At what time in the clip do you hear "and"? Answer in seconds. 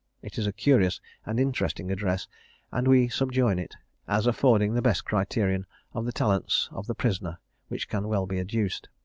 1.27-1.39, 2.71-2.87